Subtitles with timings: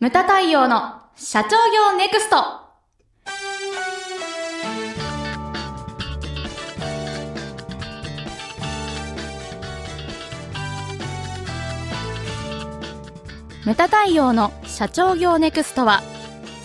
[0.00, 2.36] ムタ太陽の社長業ネクスト。
[13.66, 16.00] ムタ太陽の社長業ネクストは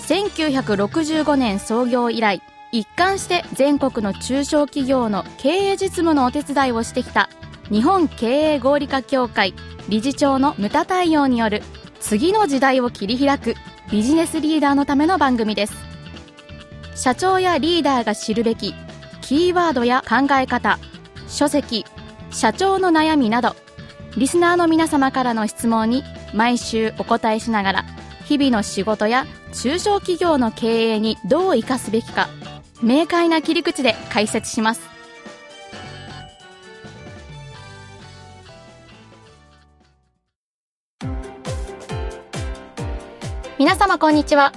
[0.08, 2.42] 1965年創業以来
[2.72, 7.30] 一貫して全国の中小企業の経営実務のお手伝いをしてきた
[7.70, 9.54] 日本経営合理化協会
[9.90, 11.62] 理事長のムタ太陽による
[12.08, 13.56] 次の時代を切り開く
[13.90, 15.74] ビジネスリーダーのための番組です。
[16.94, 18.76] 社長やリーダーが知るべき
[19.22, 20.78] キーワードや考え方
[21.28, 21.84] 書籍
[22.30, 23.56] 社長の悩みなど
[24.18, 27.86] リスナーの皆様からの質問に毎週お答えしながら
[28.26, 32.30] 日々の仕事や中小企業の経営にどう生かすべきか
[32.84, 34.95] 明快な切り口で解説します。
[43.76, 44.54] 皆様こんにちは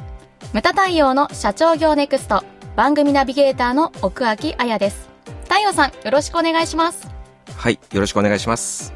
[0.53, 2.45] ムタ太陽の社長業ネクスト
[2.77, 5.09] 番組ナビゲーターの奥脇彩です
[5.43, 7.11] 太陽さんよろしくお願いします
[7.57, 8.95] はい、よろしくお願いします。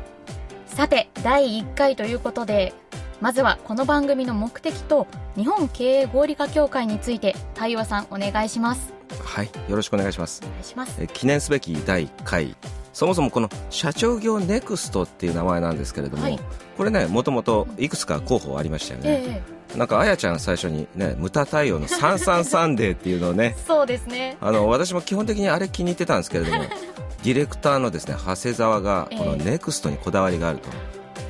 [0.67, 2.73] さて第1回ということで
[3.21, 10.49] まずはこの番組の目的と日本経営合理化協会について太陽さんお願いしますはい、よろしくお願いしますお。
[10.49, 12.57] 願いしますえ記念すべき第1回。
[12.93, 16.39] そもそもこの社長業ネクストっていう名前なんですけれども、はい
[16.77, 19.25] これね、もともといくつか候補ありましたよね。
[19.27, 26.65] えなんか、あやちゃん最初にね、ムタ太陽の33サンデーっていうのをねえ、 そうですねあの、私も基本的にあれ気に入ってたんですけれども、
[27.25, 30.69] ディレクターのですね、長谷沢がこのええネクストにこだわりがあると。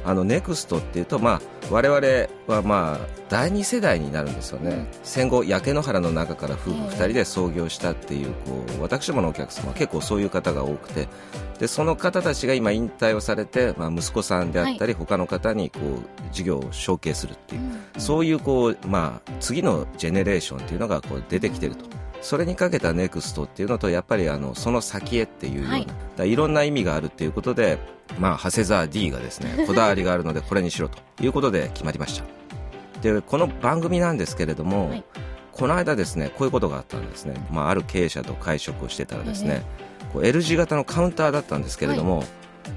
[0.04, 2.00] あのネクストっていうと、まあ、我々
[2.46, 11.08] はまあ第二世代になるんですよね、戦後焼け野原の中から夫婦2人で創業したっていうこう私どものお客様は結構そういう方が多くて。
[11.62, 17.58] でその方たちが今引退をされて、まあ、息子さんであったり、他の方にこう事業を承継するってい。
[17.58, 17.60] う、
[17.98, 21.84] そういうこう、まあ、次のジェネレーションっていうのがこう出てきてると。
[22.22, 26.32] それにかけたネクストっていうのとやっぱりあのその先へっていうような、はい。
[26.32, 27.78] い、ろんな意味があるっていうことで、
[28.18, 32.24] まあ、長谷沢 D がですねこだわりがあるのでこれにしろということで決まりました。
[33.02, 35.04] でこの番組なんですけれども、はい。
[35.50, 39.62] この間ですねこういうことがあったんですね、まあ、ある経営者と会食をしてたらですね、
[40.12, 42.24] こう L 字型のカウンターだったんですけれども、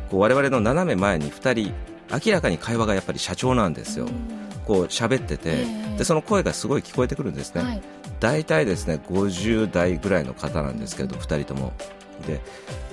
[0.09, 1.73] こう我々の斜め前に2人
[2.11, 4.07] 明らかに会話がやっぱり社長なんですよ、
[4.65, 5.97] こう喋ってて、ええ。
[5.97, 7.81] でその声がすごい聞こえてくるんですね、はい。
[8.19, 11.73] 大体ですね50代ぐらいの方なんですけど2人とも。
[12.27, 12.39] で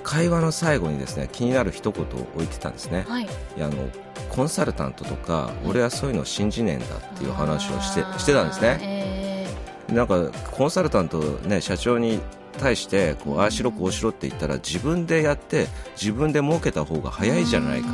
[0.03, 3.25] 会話の最後にですね気になる一言を置いてたんですね、はい。
[3.25, 3.89] いやあの
[4.29, 8.77] コンサルタントとか俺はそういうの信じねえんだっていう話をしてしてたんですね。
[8.79, 9.47] ね
[9.93, 12.21] なんかコンサルタントね社長に
[12.59, 15.69] 対してこうああしろこうしろって言ったら自分でやって
[16.01, 17.89] 自分で儲けた方が早いじゃないか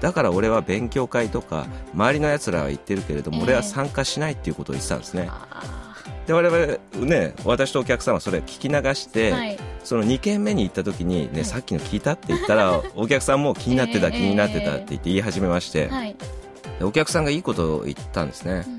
[0.00, 3.42] だから俺は勉強会とか周りのやつらは言ってるけれども、ええ。
[3.44, 5.28] 俺は参加しないっていうことを言ってたんですね。
[5.28, 5.94] あ
[6.26, 9.58] で我々ね私とお客さんはそれ聞き流して、ーはい。
[9.82, 16.14] その2軒目に行った時に、ねさっきの聞いたって言ったら お客さんも気になってた、ええ気になってたって言って言い始めまして、はい。
[16.78, 18.64] でお客さんがいいことを言ったんですね。
[18.66, 18.77] うんうん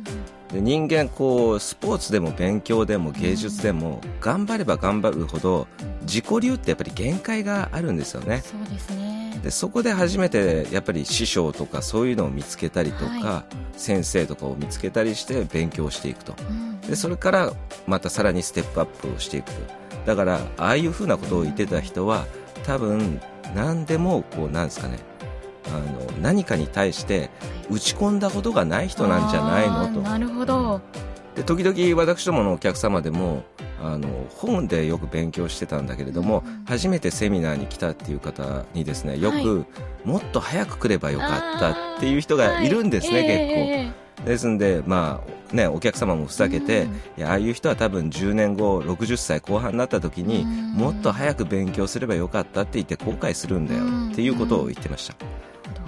[0.51, 5.67] で人間こうスポーツでも勉強でも芸術でも頑張れば頑張るほど
[6.01, 8.41] 自己流ってやっぱり限界があるんですよね。
[8.43, 9.39] そうですね。
[9.43, 13.43] でそこで初めてやっぱり師匠とかそういうのを見つけたりとか、は
[13.77, 16.35] 先生とかを見つけたりして勉強していくと。
[16.49, 16.81] うん。
[16.81, 17.53] でそれから
[17.87, 19.51] またさらにステップアップをしていく。
[20.05, 22.25] だからああいうふうなことを言ってた人は
[22.63, 23.21] 多分
[23.55, 24.99] 何でもこうなんですかね
[25.73, 27.29] あの何かに対して
[27.69, 30.01] 打ち込んだことがない人なんじゃないのと。
[30.01, 30.81] なるほど。
[31.35, 33.43] で時々私どものお客様でも
[33.81, 39.65] あの本でよく勉強してたんだけれども、うん初めてセミナーに来たっていう方にですねよく、はい
[40.05, 42.69] もっと早く来ればよかったっていう人がい。
[42.69, 44.23] るんですね、結構。
[44.23, 45.21] 構ですんで、ま
[45.51, 55.15] あね、お客様もふざけて、うんいやああいう人は多分10年後60歳後半になった時に、うんもっと早く勉強すればよかったって言って後悔するんだようんっていうことを言ってました、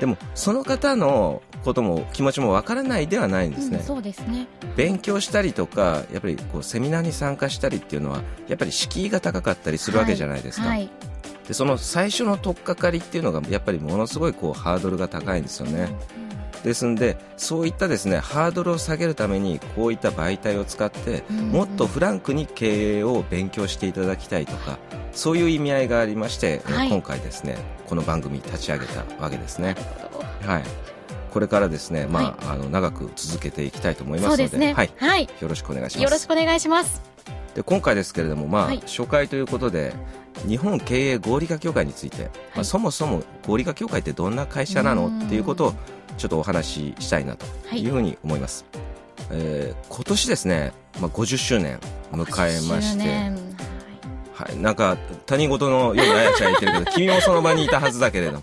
[0.01, 4.47] でもその方のことも気持ちもわからないではないんですね、そうですね。
[4.75, 10.89] 勉強したりとかやっぱりこうセミナーに参加したりっていうのはやっぱり敷居が高かったりするわけじゃないですか、はい。
[11.47, 15.89] でその最初の取っかかりっていうのがやっぱりものすごいこうハードルが高いんですよね、
[16.63, 21.37] ですんでそういったですねハードルを下げるためにこういった媒体を使ってうん。
[21.49, 24.79] もっとフランクに経営を勉強していただきたいとか
[25.13, 26.89] そういう意味合いがありまして、えはい。
[26.89, 29.75] 今回ですねこの番組立ち上げたわけですね。
[30.45, 30.63] はい。
[31.31, 34.73] これからですね、まああの長く続けていきたいと思いますのでね。
[34.73, 35.29] はい、はい。
[35.39, 36.03] よろしくお願いします。
[36.03, 37.01] よろしくお願いします。
[37.55, 38.79] で今回ですけれども、まあはい。
[38.81, 39.93] 初回ということで
[40.47, 45.07] 日本経営合理化協会について、まあ、そもそも合理化協会ってどんな会社なの？
[45.07, 45.21] うん。
[45.23, 45.73] っていうことを
[46.17, 47.87] ちょっとお話ししたいなとい。
[47.87, 48.65] うふうに思います、
[49.31, 51.79] えー今年ですね、まあ、50周年
[52.11, 52.25] 迎え
[52.69, 53.50] まし10て年
[54.41, 58.41] はい、なんか他人事のようにあやちゃん言ってるけど 君もその場にいたはずだけれども。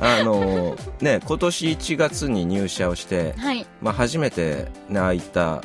[0.00, 3.66] あのね今年1月に入社をして、はい。
[3.80, 5.62] まあ、初めて、ね、ああいった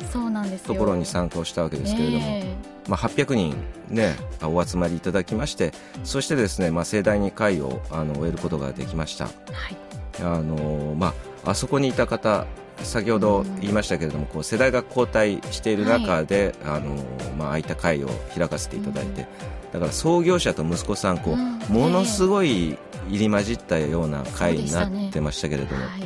[0.66, 2.54] ところに参加をしたわけですけれども、え
[2.88, 3.56] まあ、800人、
[3.88, 5.72] ね、お集まりいただきまして
[6.04, 9.28] そしてですね、まあ、盛大に会をあの終えることができました。
[9.50, 10.36] えはい。
[10.36, 11.14] あの、ま
[11.44, 12.46] あ、あそこにいた方
[12.82, 16.96] 先ほど言いましたけれども、こう世代が交代している中で、あの
[17.38, 19.26] まあ、ああいった会を開かせていただいて、
[19.72, 21.58] だから創業者と息子さんこう、うん。
[21.68, 22.76] ものすごい
[23.08, 26.02] 入り混じったような会になってましたけれども、はい。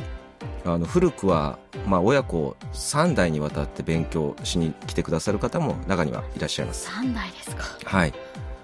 [0.65, 6.89] あの古くは、まあ、親子3代にわたって勉強しに来てくださる方も中にはいらっしゃいます。
[6.89, 7.63] 三代ですか。
[7.83, 8.13] はい。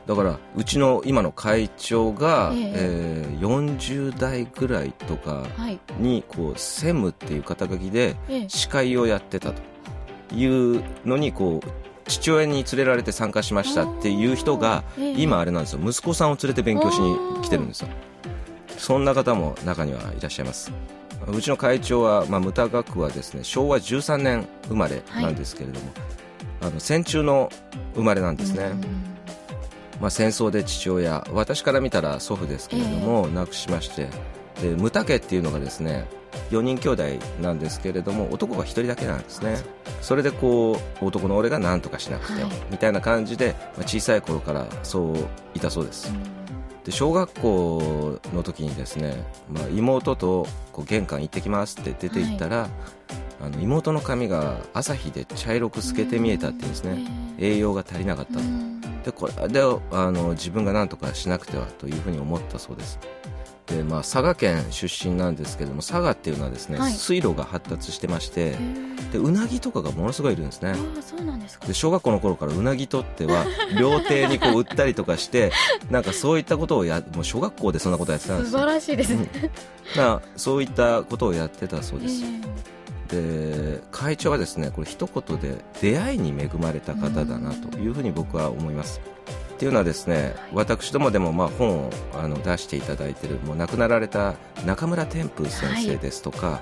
[0.07, 2.71] だからうちの今の会長が、ええ。
[2.75, 5.79] えー40代ぐらいとかはい。
[5.97, 8.49] にこう専務っていう肩書きでええ。
[8.49, 9.61] 司会をやってたと
[10.35, 11.67] いうのにこう
[12.09, 15.21] 父親に連れられて参加しましたっていう人がええ。
[15.21, 15.79] 今あれなんですよ。
[15.81, 17.89] 息子さんを連れて勉強しに来てるんですよ。
[18.77, 20.71] そんな方も中にはいらっしゃいます。
[21.27, 23.43] うちの会長は、まあ、学はですね。
[23.43, 25.91] 昭和13年生まれなんですけれども、
[26.61, 27.49] あの戦中の
[27.95, 28.81] 生まれなんですね、うん
[30.01, 34.07] まあ、戦争で父親私から見たら祖父ですけれども、亡くしまして
[34.61, 36.05] で牟田家っていうのがですね
[36.51, 37.03] 4人兄弟
[37.41, 39.57] なんですけれども男が1人だけなんですね。
[40.01, 42.51] それでこう男の俺が何とかしなくて、はい。
[42.71, 45.17] みたいな感じで、まあ、小さい頃からそう
[45.53, 46.11] いたそうです。
[46.85, 52.69] で小学校の時にですね、まあ、妹とこう玄関行ってきますって出て行ったら、
[53.41, 57.05] あの妹の髪が朝日で茶色く透けて見えたっていうんですね、
[57.37, 58.39] 栄養が足りなかった
[59.03, 62.99] でこれであの自分が何とかしなくてはというふうに思ったそうです
[63.69, 66.93] で、まあ、佐賀県出身なんですけれども佐賀っていうのはですね、はい。
[66.93, 68.55] 水路が発達してまして
[69.11, 70.71] でうなぎとかがものすごいいるんですね。
[70.71, 71.67] ああそうなんですか。
[71.67, 73.45] で小学校の頃からうなぎ取っては
[73.79, 75.51] 料亭にこう売ったりとかして
[75.89, 78.59] なんかそういったことをやもう小学校でそんなことやってたんですよ。
[78.59, 79.29] 素晴らしいですね。
[79.95, 82.23] まあそういったことをやってたそうえです、
[83.09, 89.01] で会長はですねこれ一言で出会いに恵まれた方だなというふうに僕は思います
[89.59, 94.35] っていうのはですね私どもでもまあ本をあの出していただいているもう亡くなられた
[94.65, 96.61] 中村天風先生ですとか、はい。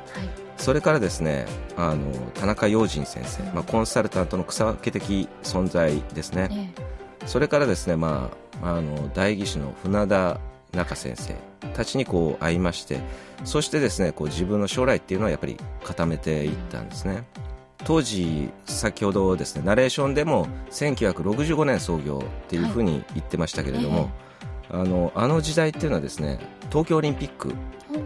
[0.58, 1.46] それからですね
[1.76, 8.32] あの田中陽人先生、まあ、コンサルタントの草分け的存在ですね、えそれからですね、ま
[8.64, 10.40] あ、あの代議士の船田
[10.74, 11.36] 中先生
[11.76, 13.00] たちにこう会いまして
[13.44, 17.26] そしてですねこう自分の将来っていうのはやっぱり固めていったんですね
[17.88, 24.12] 当時先ほどですねナレーションでも1965年創業っていうふうに言ってましたけれども、
[24.70, 26.38] あのあの時代っていうのはですね
[26.70, 27.54] 東京オリンピック、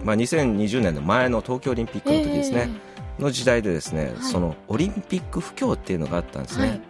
[0.05, 2.69] まあ、2020年の前の東京オリンピックの時ですね、
[3.17, 4.15] の時代でですね、はい。
[4.21, 6.81] そのオリンピック不況っていうのがあったんですね、はい。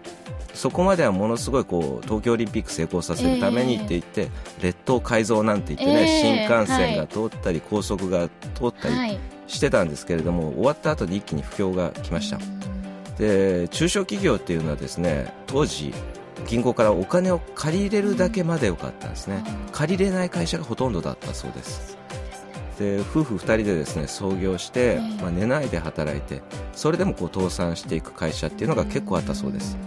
[0.53, 4.29] そこまではものすごいこう東京オリンピック成功させるためにって言って、
[4.61, 6.47] 列島改造なんて言ってね、ええ。
[6.47, 9.19] 新幹線が通ったり、高速が通ったりはい。
[9.47, 12.39] してたんですけれども、終わった後に一気に不況が来ました、
[13.21, 15.93] で中小企業っていうのはですね当時
[16.47, 21.97] 銀行からお金を借りれるだけまでよかったんですね、うん借りれない会社がほとんどだったそうです。
[22.77, 25.21] で夫婦2人でですね創業して、ええ。
[25.21, 26.41] まあ、寝ないで働いて
[26.73, 29.77] それでもこう倒産していく会社っていうのが結構あったそうです。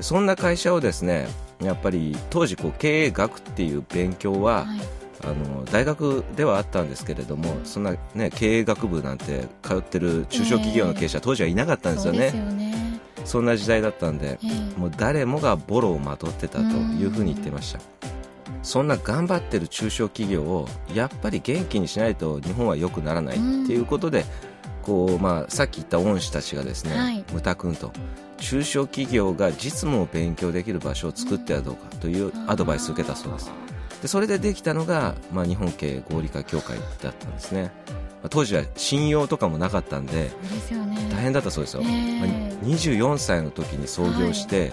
[0.00, 1.26] そんな会社をですね
[1.60, 12.32] やっぱり当時こう経営学っていう勉強は、はいあの大学ではあったんですけれどもそんな、ね、経営学部なんて通ってる中小企業の経営者、当時はいなかったんですよね。
[13.24, 14.78] そんな時代だったんでええ。
[14.78, 17.80] もう誰もがボロをまとってたというふうに言ってました。
[18.62, 24.24] そんな頑張ってる中小企業をやっぱり元気にしないと日本は良くならないっていうことで、
[24.82, 27.24] こうまあ、さっき言った恩師たちがですね、はい。
[27.32, 27.92] ムタ君と
[28.38, 33.50] 中小企業が実務を勉強できる場所を作ってはどうかというアドバイスを受けたそうです
[34.06, 37.72] でそれでできたのが、まあ、日本経営合理化協会だったんですね、
[38.22, 40.30] まあ当時は信用とかもなかったんでね。
[41.10, 42.20] 大変だったそうですよ、ええ。
[42.20, 42.28] まあ
[42.66, 44.72] 24歳の時に創業して、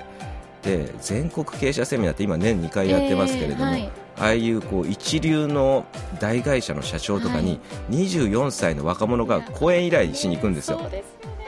[0.62, 3.92] で全国経営者セミナーって今年2回やってますけれども、ええはい。
[4.20, 5.88] ああいうこう一流の
[6.20, 7.60] 大会社の社長とかに
[7.90, 10.80] 24歳の若者が講演依頼しに行くんですよ、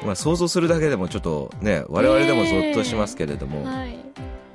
[0.03, 3.95] まあ、想像するだけでもちょっとね我々でもゾッとしますけれども、はい。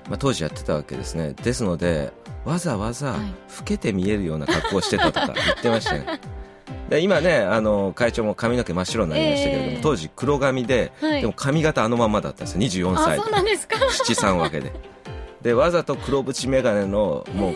[0.08, 1.34] まあ、当時やってたわけですね。
[1.34, 2.12] ですので
[2.44, 3.20] わざわざはい。
[3.58, 6.04] 老けて見えるような格好をしてたとか 言ってましたよ。
[6.88, 9.80] で今ねあの会長も髪の毛真っ白になりましたけれども、ええ。
[9.82, 11.20] 当時黒髪で、はい。
[11.20, 12.90] でも髪型あのまんまだったんですよ。
[12.92, 13.76] 24あ歳そうなんですか？
[13.90, 14.72] 七三分けで。
[15.42, 17.54] でわざと黒縁眼鏡のもう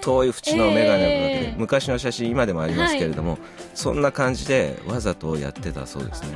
[0.00, 1.08] 太い縁の眼鏡をかけて、
[1.46, 1.54] ええ。
[1.58, 3.38] 昔の写真今でもありますけれども、
[3.74, 6.28] そんな感じでわざとやってたそうですね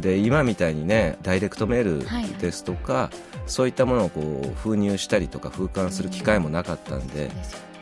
[0.00, 7.30] で今みたいにねダイレクトメールですとか、はい、そういったものをこう封入したりとか封刊する機会もなかったんで、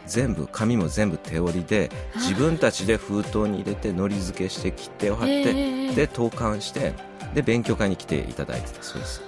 [0.07, 6.95] 全部紙も全部手織りで自分たちで封筒に入れてのり付けして切手を貼って、えー、で投函して
[7.35, 8.83] で勉強会に来ていただいてた。
[8.83, 9.23] そうです。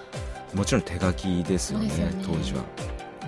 [0.54, 2.64] もちろん手書きですよね、ね、当時は。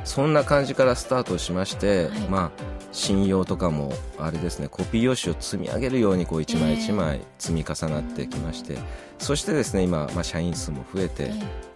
[0.04, 8.80] そんな感じからスタートしまして、はい、まあ信用とかもあれですねコピー用紙を積み上げるようにこう一枚一枚積み重なってきまして、えー、
[9.18, 11.32] そしてですね今、まあ、社員数も増えて、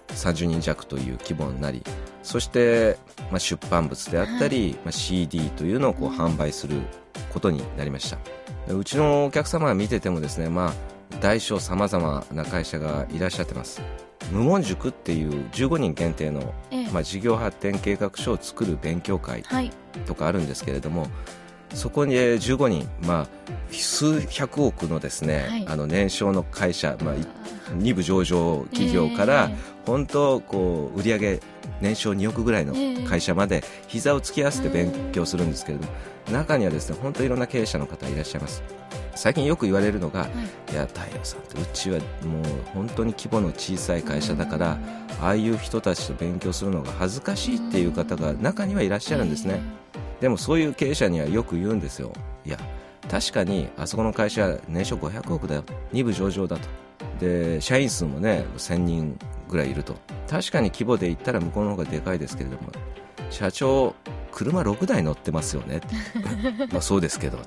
[0.08, 1.82] 30人弱という規模になり
[2.22, 2.98] そして、
[3.30, 6.80] まあ、出版物であったり、はい、まあ、CD というのをこう販売する
[7.32, 8.18] ことになりました。
[8.72, 10.72] うちのお客様が見ててもですね、まあ、
[11.20, 13.82] 大小さまざまな会社がいらっしゃってます
[14.30, 19.44] 無言塾っていう15人限定の、ええ、まあ、事業発展計画書を作る勉強会
[20.06, 21.06] とかあるんですけれども、は
[21.72, 23.28] い、そこに15人、まあ、
[23.70, 27.14] 数百億のですね、はい、あの年商の会社、まあ、
[27.76, 29.50] 2部上場企業から、
[29.86, 31.40] 本当こう売上
[31.80, 32.74] 年商2億ぐらいの
[33.08, 35.92] 会社まで膝を突き合わせて勉強するんですけれども、
[36.32, 38.62] 中にはですね本当いろんな経営者の方いらっしゃいます。
[39.16, 40.26] 最近よく言われるのが、は
[40.70, 44.78] い、いや太陽さんってうちはもう本当に規模の小さい会社だから、
[45.20, 49.60] ああいう人たちと勉強するのが恥ずかしいっていう方が中にはいらっしゃるんですね、
[50.20, 52.12] でもそういう経営者にはよく言うんですよ。
[52.44, 52.58] いや
[53.08, 55.64] 確かにあそこの会社年商500億だよ。
[55.92, 56.62] 2部上場だと。
[57.20, 59.18] で社員数もね1000人
[59.54, 59.94] ぐらいいると。
[60.28, 62.72] 確かに規模で言ったら向こうの方がでかいですけれども
[63.30, 63.94] 社長
[64.32, 65.80] 車6台乗ってますよね。
[66.72, 67.38] まあそうですけど。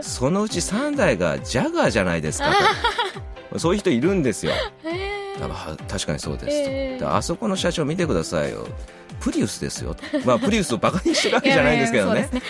[0.00, 2.54] そのうち3台がジャガーじゃないですか
[3.52, 3.58] と。
[3.58, 4.52] そういう人いるんですよ。
[5.38, 8.66] だから確かにそうですと、えー、あそこの社長見てくださいよ。
[9.20, 12.28] プリウスですよと、まあ、プリウスをバカにしてるわけじゃないんですけどね。
[12.32, 12.42] ね、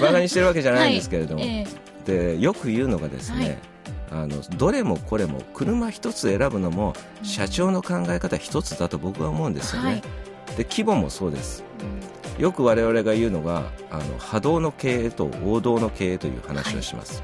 [0.00, 1.50] バカにしてるわけじゃないんですけれども、 はい。
[1.50, 3.58] えー、でよく言うのがですね、はい、
[4.10, 10.00] あのどれもこれも車一つ選ぶのも社長の考え方一つだと僕は思うんですよね、はい、
[10.56, 11.64] で規模もそうです、
[12.36, 17.22] うん、よく我々が言うのがあの波動の経営と王道の経営という話をします、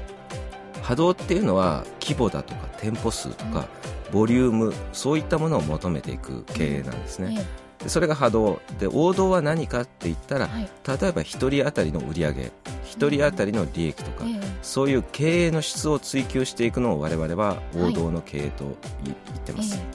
[0.81, 3.67] 波動っていうのは規模だとか店舗数とか、
[4.11, 7.45] ボリュームそういったものを求めていく経営なんですね、
[7.81, 7.89] うん。
[7.89, 8.61] それが波動。
[8.79, 12.33] で王道は何かって言ったら、はい、例えば1人当たりの売り上。
[12.33, 12.51] げ
[12.85, 19.85] 1人当たりの利益とか、うん、そういう経営の質を追求していくのを我々は王道の経営と言ってます、はい、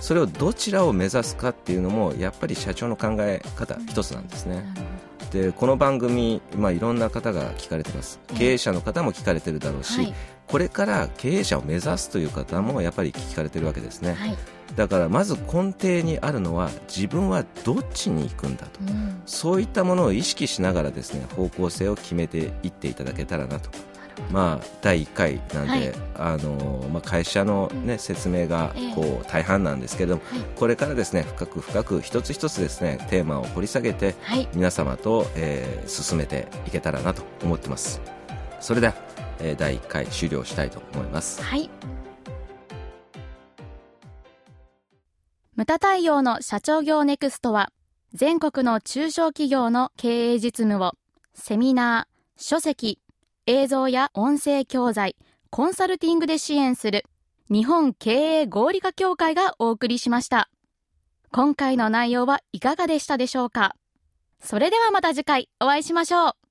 [0.00, 4.64] それをどちらを目指すかっていうのもやっぱり社長の考え方一つなんですね、
[5.30, 8.20] でこの番組、まあ、いろんな方が聞かれてます。
[8.36, 10.14] 経営者の方も聞かれてるだろうし、はい、
[10.46, 14.36] これから経営者を目指すという方もやっぱり聞かれてるわけですね、はい、
[14.76, 23.70] だからまず根底にあるのは自分はどっちに行くんだと、うん、そういったものを意識しながらですね方向性を決めていっていただけたらなと。
[24.30, 38.00] まあ、第1回なんで、はい、あのまあ、会社の、ね、説明がこう大半なんですけども、えー、これからですね深く深く一つ一つですねテーマを掘り下げて、はい、皆様と、えー、進めていけたらなと思ってます。
[38.60, 38.94] それでは、
[39.40, 41.42] えー、第1回終了したいと思います。
[41.42, 41.68] はい
[45.56, 47.70] ムタ太陽の社長業ネクストは、
[48.12, 50.94] 全国の中小企業の経営実務を、
[51.32, 52.98] セミナー、書籍、
[53.46, 55.14] 映像や音声教材、
[55.50, 57.04] コンサルティングで支援する、
[57.50, 60.50] 日本経営合理化協会がお送りしました。
[61.30, 63.76] 今回の内容はいかがでしたでしょうか？
[64.40, 66.43] それではまた次回お会いしましょう。